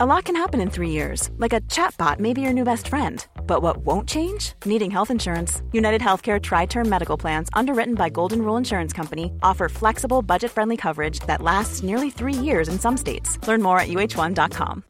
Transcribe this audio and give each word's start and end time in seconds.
A 0.00 0.06
lot 0.06 0.26
can 0.26 0.36
happen 0.36 0.60
in 0.60 0.70
three 0.70 0.90
years, 0.90 1.28
like 1.38 1.52
a 1.52 1.60
chatbot 1.62 2.20
may 2.20 2.32
be 2.32 2.40
your 2.40 2.52
new 2.52 2.62
best 2.62 2.86
friend. 2.86 3.26
But 3.48 3.62
what 3.62 3.78
won't 3.78 4.08
change? 4.08 4.52
Needing 4.64 4.92
health 4.92 5.10
insurance. 5.10 5.60
United 5.72 6.00
Healthcare 6.00 6.40
Tri 6.40 6.66
Term 6.66 6.88
Medical 6.88 7.16
Plans, 7.16 7.48
underwritten 7.52 7.96
by 7.96 8.08
Golden 8.08 8.42
Rule 8.42 8.56
Insurance 8.56 8.92
Company, 8.92 9.32
offer 9.42 9.68
flexible, 9.68 10.22
budget 10.22 10.52
friendly 10.52 10.76
coverage 10.76 11.18
that 11.26 11.42
lasts 11.42 11.82
nearly 11.82 12.10
three 12.10 12.32
years 12.32 12.68
in 12.68 12.78
some 12.78 12.96
states. 12.96 13.44
Learn 13.48 13.60
more 13.60 13.80
at 13.80 13.88
uh1.com. 13.88 14.84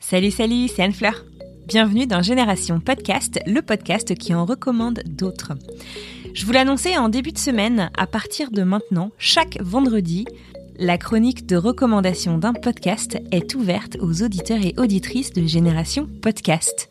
Salut, 0.00 0.30
salut, 0.30 0.68
c'est 0.68 0.82
Anne-Fleur. 0.82 1.26
Bienvenue 1.66 2.06
dans 2.06 2.22
Génération 2.22 2.80
Podcast, 2.80 3.38
le 3.46 3.60
podcast 3.60 4.14
qui 4.14 4.34
en 4.34 4.46
recommande 4.46 5.02
d'autres. 5.04 5.52
Je 6.32 6.46
vous 6.46 6.52
l'annonçais 6.52 6.96
en 6.96 7.10
début 7.10 7.32
de 7.32 7.38
semaine, 7.38 7.90
à 7.98 8.06
partir 8.06 8.50
de 8.50 8.62
maintenant, 8.62 9.10
chaque 9.18 9.58
vendredi, 9.60 10.26
la 10.78 10.98
chronique 10.98 11.46
de 11.46 11.56
recommandation 11.56 12.38
d'un 12.38 12.52
podcast 12.52 13.18
est 13.30 13.54
ouverte 13.54 13.96
aux 14.00 14.22
auditeurs 14.22 14.60
et 14.62 14.74
auditrices 14.76 15.32
de 15.32 15.46
Génération 15.46 16.08
Podcast. 16.22 16.88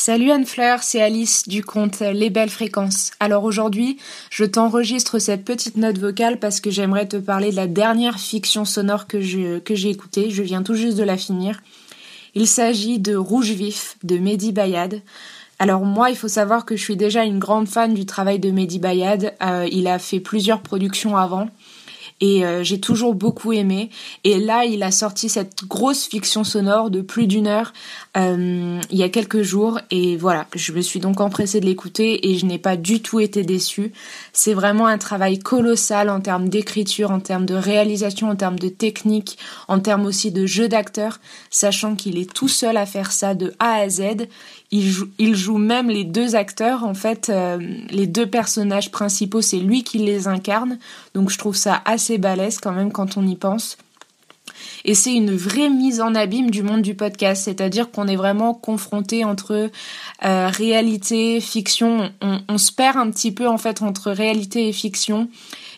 Salut 0.03 0.31
Anne-Fleur, 0.31 0.81
c'est 0.81 0.99
Alice 0.99 1.47
du 1.47 1.63
compte 1.63 1.99
Les 1.99 2.31
Belles 2.31 2.49
Fréquences. 2.49 3.11
Alors 3.19 3.43
aujourd'hui, 3.43 3.97
je 4.31 4.45
t'enregistre 4.45 5.19
cette 5.19 5.45
petite 5.45 5.77
note 5.77 5.99
vocale 5.99 6.39
parce 6.39 6.59
que 6.59 6.71
j'aimerais 6.71 7.07
te 7.07 7.17
parler 7.17 7.51
de 7.51 7.55
la 7.55 7.67
dernière 7.67 8.19
fiction 8.19 8.65
sonore 8.65 9.05
que 9.05 9.21
j'ai 9.21 9.89
écoutée. 9.91 10.31
Je 10.31 10.41
viens 10.41 10.63
tout 10.63 10.73
juste 10.73 10.97
de 10.97 11.03
la 11.03 11.17
finir. 11.17 11.61
Il 12.33 12.47
s'agit 12.47 12.97
de 12.97 13.15
Rouge 13.15 13.51
Vif 13.51 13.99
de 14.01 14.17
Mehdi 14.17 14.51
Bayad. 14.51 15.03
Alors 15.59 15.85
moi, 15.85 16.09
il 16.09 16.17
faut 16.17 16.27
savoir 16.27 16.65
que 16.65 16.75
je 16.75 16.81
suis 16.81 16.97
déjà 16.97 17.23
une 17.23 17.37
grande 17.37 17.67
fan 17.67 17.93
du 17.93 18.07
travail 18.07 18.39
de 18.39 18.49
Mehdi 18.49 18.79
Bayad. 18.79 19.35
Euh, 19.43 19.67
il 19.71 19.85
a 19.85 19.99
fait 19.99 20.19
plusieurs 20.19 20.63
productions 20.63 21.15
avant 21.15 21.47
et 22.21 22.45
euh, 22.45 22.63
j'ai 22.63 22.79
toujours 22.79 23.15
beaucoup 23.15 23.51
aimé. 23.51 23.89
Et 24.23 24.39
là, 24.39 24.63
il 24.65 24.83
a 24.83 24.91
sorti 24.91 25.27
cette 25.27 25.65
grosse 25.65 26.05
fiction 26.05 26.43
sonore 26.43 26.89
de 26.89 27.01
plus 27.01 27.27
d'une 27.27 27.47
heure 27.47 27.73
euh, 28.17 28.81
il 28.89 28.97
y 28.97 29.03
a 29.03 29.09
quelques 29.09 29.41
jours 29.41 29.79
et 29.89 30.17
voilà, 30.17 30.45
je 30.53 30.73
me 30.73 30.81
suis 30.81 30.99
donc 30.99 31.21
empressée 31.21 31.61
de 31.61 31.65
l'écouter 31.65 32.29
et 32.29 32.37
je 32.37 32.45
n'ai 32.45 32.57
pas 32.57 32.75
du 32.75 33.01
tout 33.01 33.21
été 33.21 33.43
déçue. 33.43 33.93
C'est 34.33 34.53
vraiment 34.53 34.87
un 34.87 34.97
travail 34.97 35.39
colossal 35.39 36.09
en 36.09 36.19
termes 36.19 36.49
d'écriture, 36.49 37.11
en 37.11 37.21
termes 37.21 37.45
de 37.45 37.55
réalisation, 37.55 38.29
en 38.29 38.35
termes 38.35 38.59
de 38.59 38.67
technique, 38.67 39.37
en 39.69 39.79
termes 39.79 40.05
aussi 40.05 40.31
de 40.31 40.45
jeu 40.45 40.67
d'acteur, 40.67 41.19
sachant 41.49 41.95
qu'il 41.95 42.17
est 42.17 42.31
tout 42.31 42.49
seul 42.49 42.75
à 42.75 42.85
faire 42.85 43.13
ça 43.13 43.33
de 43.33 43.53
A 43.59 43.75
à 43.75 43.89
Z. 43.89 44.27
Il 44.71 44.89
joue, 44.89 45.09
il 45.17 45.35
joue 45.35 45.57
même 45.57 45.89
les 45.89 46.03
deux 46.03 46.35
acteurs, 46.35 46.83
en 46.83 46.93
fait, 46.93 47.29
euh, 47.29 47.57
les 47.89 48.07
deux 48.07 48.25
personnages 48.25 48.91
principaux, 48.91 49.41
c'est 49.41 49.59
lui 49.59 49.83
qui 49.83 49.99
les 49.99 50.27
incarne. 50.27 50.79
Donc 51.13 51.29
je 51.29 51.37
trouve 51.37 51.55
ça 51.55 51.81
assez 51.85 52.10
balèze 52.17 52.59
quand 52.59 52.71
même 52.71 52.91
quand 52.91 53.17
on 53.17 53.27
y 53.27 53.35
pense. 53.35 53.77
Et 54.83 54.95
c'est 54.95 55.13
une 55.13 55.35
vraie 55.35 55.69
mise 55.69 56.01
en 56.01 56.15
abîme 56.15 56.49
du 56.49 56.63
monde 56.63 56.81
du 56.81 56.95
podcast, 56.95 57.43
c'est-à-dire 57.45 57.91
qu'on 57.91 58.07
est 58.07 58.15
vraiment 58.15 58.53
confronté 58.53 59.23
entre 59.23 59.69
euh, 60.23 60.49
réalité, 60.49 61.41
fiction. 61.41 62.11
On, 62.21 62.41
on, 62.47 62.57
se 62.57 62.71
perd 62.71 62.97
un 62.97 63.09
petit 63.09 63.31
peu 63.31 63.47
en 63.47 63.57
fait 63.57 63.81
entre 63.81 64.11
réalité 64.11 64.67
et 64.67 64.73
fiction. 64.73 65.29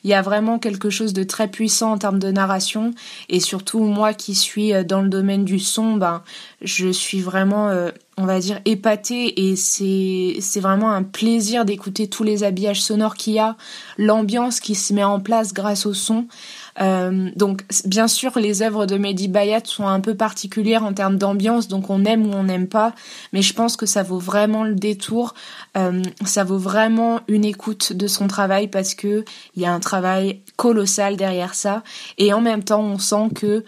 Il 0.04 0.10
y 0.10 0.14
a 0.14 0.22
vraiment 0.22 0.60
quelque 0.60 0.90
chose 0.90 1.14
de 1.14 1.24
très 1.24 1.48
puissant 1.48 1.94
en 1.94 1.98
termes 1.98 2.20
de 2.20 2.30
narration 2.30 2.94
et 3.30 3.40
surtout 3.40 3.80
moi 3.80 4.14
qui 4.14 4.36
suis 4.36 4.74
euh, 4.74 4.84
dans 4.84 5.02
le 5.02 5.08
domaine 5.08 5.46
du 5.46 5.60
son, 5.60 5.96
ben 5.96 6.24
je 6.62 6.90
suis 6.90 7.22
vraiment 7.22 7.70
euh, 7.70 7.90
on 8.18 8.26
va 8.26 8.40
dire 8.40 8.60
épatée 8.66 9.48
et 9.48 9.56
c'est 9.56 10.36
c'est 10.42 10.60
vraiment 10.60 10.92
un 10.92 11.04
plaisir 11.04 11.64
d'écouter 11.64 12.10
tous 12.10 12.24
les 12.24 12.44
habillages 12.44 12.82
sonores 12.82 13.16
qu'il 13.16 13.34
y 13.34 13.40
a, 13.40 13.56
l'ambiance 13.98 14.60
qui 14.60 14.76
se 14.76 14.94
met 14.94 15.06
en 15.06 15.22
place 15.22 15.54
grâce 15.54 15.86
au 15.86 15.94
son. 15.94 16.28
Euh, 16.82 17.30
donc 17.36 17.64
bien 17.86 18.08
sûr 18.08 18.40
les 18.40 18.62
œuvres 18.62 18.86
de 18.86 18.98
Mehdi 18.98 19.28
Bayat 19.28 19.62
sont 19.66 19.88
un 19.88 20.00
peu 20.00 20.16
particulières 20.16 20.84
en 20.84 20.94
termes 20.94 21.18
d'ambiance, 21.18 21.68
donc 21.68 21.90
on 21.90 22.04
aime 22.06 22.26
ou 22.26 22.34
on 22.34 22.44
n'aime 22.44 22.68
pas, 22.68 22.94
mais 23.32 23.42
je 23.42 23.54
pense 23.54 23.78
que 23.78 23.86
ça 23.86 24.02
vaut 24.02 24.20
vraiment 24.20 24.64
le 24.64 24.76
détour, 24.76 25.36
euh, 25.78 26.02
ça 26.26 26.44
vaut 26.44 26.58
vraiment 26.58 27.20
une 27.28 27.46
écoute 27.46 27.94
de 27.94 28.08
son 28.08 28.28
travail 28.28 28.68
parce 28.68 28.96
que 28.96 29.24
il 29.56 29.62
y 29.62 29.66
a 29.66 29.74
un 29.74 29.80
travail 29.80 30.42
colossal 30.56 31.16
derrière 31.16 31.54
ça, 31.54 31.84
et 32.18 32.34
en 32.34 32.42
même 32.42 32.64
temps 32.64 32.82
on 32.82 32.98
sent 32.98 33.30
que 33.36 33.64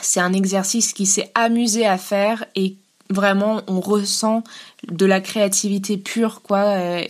c'est 0.00 0.20
un 0.20 0.32
exercice 0.32 0.92
qui 0.92 1.06
s'est 1.06 1.30
amusé 1.34 1.86
à 1.86 1.96
faire 1.98 2.44
et 2.54 2.76
vraiment 3.08 3.60
on 3.66 3.80
ressent 3.80 4.42
de 4.90 5.06
la 5.06 5.20
créativité 5.20 5.96
pure 5.96 6.42
quoi 6.42 6.64
euh, 6.64 7.04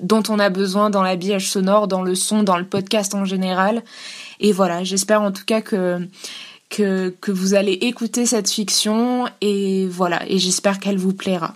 dont 0.00 0.22
on 0.28 0.38
a 0.38 0.50
besoin 0.50 0.90
dans 0.90 1.02
l'habillage 1.02 1.50
sonore, 1.50 1.88
dans 1.88 2.02
le 2.02 2.14
son, 2.14 2.42
dans 2.42 2.56
le 2.56 2.64
podcast 2.64 3.14
en 3.14 3.24
général. 3.24 3.82
Et 4.40 4.52
voilà, 4.52 4.84
j'espère 4.84 5.22
en 5.22 5.32
tout 5.32 5.44
cas 5.44 5.60
que, 5.60 6.08
que, 6.70 7.30
vous 7.30 7.54
allez 7.54 7.72
écouter 7.72 8.26
cette 8.26 8.50
fiction 8.50 9.26
et 9.40 9.86
voilà, 9.88 10.20
et 10.28 10.38
j'espère 10.38 10.78
qu'elle 10.78 10.98
vous 10.98 11.14
plaira. 11.14 11.54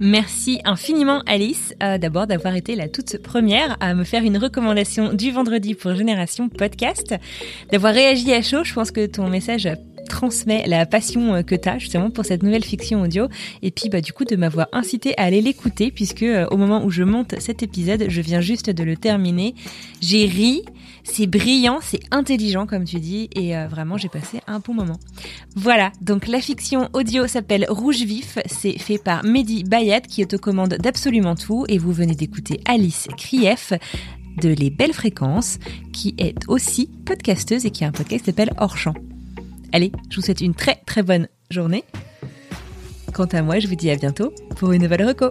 Merci 0.00 0.60
infiniment 0.64 1.22
Alice 1.26 1.72
euh, 1.82 1.98
d'abord 1.98 2.26
d'avoir 2.26 2.56
été 2.56 2.74
la 2.74 2.88
toute 2.88 3.18
première 3.22 3.76
à 3.80 3.94
me 3.94 4.04
faire 4.04 4.22
une 4.22 4.36
recommandation 4.36 5.14
du 5.14 5.30
vendredi 5.30 5.74
pour 5.74 5.94
Génération 5.94 6.48
Podcast, 6.48 7.14
d'avoir 7.70 7.94
réagi 7.94 8.32
à 8.32 8.42
chaud. 8.42 8.64
Je 8.64 8.74
pense 8.74 8.90
que 8.90 9.06
ton 9.06 9.28
message 9.28 9.68
transmet 10.04 10.64
la 10.66 10.86
passion 10.86 11.34
euh, 11.34 11.42
que 11.42 11.54
tu 11.54 11.68
as 11.68 11.78
justement 11.78 12.10
pour 12.10 12.24
cette 12.24 12.42
nouvelle 12.42 12.64
fiction 12.64 13.02
audio 13.02 13.28
et 13.62 13.70
puis 13.70 13.88
bah 13.88 14.00
du 14.00 14.12
coup 14.12 14.24
de 14.24 14.36
m'avoir 14.36 14.68
incité 14.72 15.14
à 15.18 15.24
aller 15.24 15.40
l'écouter 15.40 15.90
puisque 15.90 16.22
euh, 16.22 16.46
au 16.50 16.56
moment 16.56 16.84
où 16.84 16.90
je 16.90 17.02
monte 17.02 17.34
cet 17.40 17.62
épisode, 17.62 18.06
je 18.08 18.20
viens 18.20 18.40
juste 18.40 18.70
de 18.70 18.84
le 18.84 18.96
terminer. 18.96 19.54
J'ai 20.00 20.26
ri, 20.26 20.62
c'est 21.02 21.26
brillant, 21.26 21.78
c'est 21.82 22.00
intelligent 22.10 22.66
comme 22.66 22.84
tu 22.84 23.00
dis 23.00 23.28
et 23.34 23.56
euh, 23.56 23.66
vraiment 23.66 23.96
j'ai 23.96 24.08
passé 24.08 24.40
un 24.46 24.58
bon 24.58 24.74
moment. 24.74 24.98
Voilà, 25.56 25.92
donc 26.00 26.26
la 26.28 26.40
fiction 26.40 26.88
audio 26.92 27.26
s'appelle 27.26 27.66
Rouge 27.68 28.02
Vif, 28.02 28.38
c'est 28.46 28.78
fait 28.78 28.98
par 28.98 29.24
Mehdi 29.24 29.64
Bayat 29.64 30.02
qui 30.02 30.20
est 30.20 30.34
aux 30.34 30.38
commandes 30.38 30.74
d'absolument 30.74 31.34
tout 31.34 31.64
et 31.68 31.78
vous 31.78 31.92
venez 31.92 32.14
d'écouter 32.14 32.60
Alice 32.66 33.08
Krief 33.16 33.72
de 34.36 34.48
Les 34.48 34.70
Belles 34.70 34.92
Fréquences 34.92 35.58
qui 35.92 36.14
est 36.18 36.36
aussi 36.48 36.90
podcasteuse 37.04 37.66
et 37.66 37.70
qui 37.70 37.84
a 37.84 37.88
un 37.88 37.92
podcast 37.92 38.24
qui 38.24 38.30
s'appelle 38.30 38.52
Hors. 38.58 39.13
Allez, 39.74 39.90
je 40.08 40.14
vous 40.14 40.22
souhaite 40.22 40.40
une 40.40 40.54
très 40.54 40.76
très 40.86 41.02
bonne 41.02 41.26
journée. 41.50 41.82
Quant 43.12 43.24
à 43.24 43.42
moi, 43.42 43.58
je 43.58 43.66
vous 43.66 43.74
dis 43.74 43.90
à 43.90 43.96
bientôt 43.96 44.32
pour 44.54 44.70
une 44.70 44.82
nouvelle 44.82 45.04
reco. 45.04 45.30